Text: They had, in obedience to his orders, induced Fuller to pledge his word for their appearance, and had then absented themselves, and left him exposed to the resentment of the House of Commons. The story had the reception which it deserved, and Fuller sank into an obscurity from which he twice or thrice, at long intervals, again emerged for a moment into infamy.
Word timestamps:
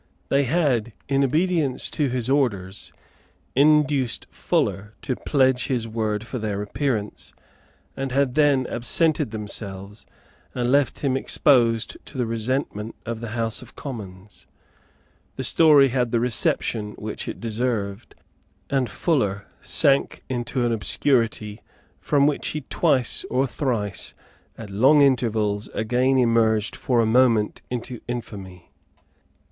They 0.29 0.45
had, 0.45 0.93
in 1.07 1.23
obedience 1.23 1.91
to 1.91 2.09
his 2.09 2.27
orders, 2.27 2.91
induced 3.55 4.25
Fuller 4.31 4.95
to 5.03 5.15
pledge 5.15 5.67
his 5.67 5.87
word 5.87 6.23
for 6.23 6.39
their 6.39 6.63
appearance, 6.63 7.35
and 7.95 8.11
had 8.11 8.33
then 8.33 8.65
absented 8.65 9.29
themselves, 9.29 10.07
and 10.55 10.71
left 10.71 11.01
him 11.01 11.15
exposed 11.15 11.97
to 12.05 12.17
the 12.17 12.25
resentment 12.25 12.95
of 13.05 13.19
the 13.19 13.27
House 13.37 13.61
of 13.61 13.75
Commons. 13.75 14.47
The 15.35 15.43
story 15.43 15.89
had 15.89 16.09
the 16.09 16.19
reception 16.19 16.93
which 16.93 17.27
it 17.27 17.39
deserved, 17.39 18.15
and 18.71 18.89
Fuller 18.89 19.45
sank 19.61 20.23
into 20.27 20.65
an 20.65 20.71
obscurity 20.71 21.61
from 21.99 22.25
which 22.25 22.47
he 22.47 22.61
twice 22.71 23.23
or 23.29 23.45
thrice, 23.45 24.15
at 24.57 24.71
long 24.71 25.01
intervals, 25.01 25.67
again 25.75 26.17
emerged 26.17 26.75
for 26.75 27.01
a 27.01 27.05
moment 27.05 27.61
into 27.69 27.99
infamy. 28.07 28.71